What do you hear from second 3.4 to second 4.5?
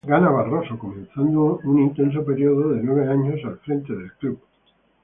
al frente del club.